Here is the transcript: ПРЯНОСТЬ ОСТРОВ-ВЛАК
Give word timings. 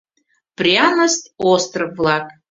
ПРЯНОСТЬ 0.57 1.23
ОСТРОВ-ВЛАК 1.51 2.25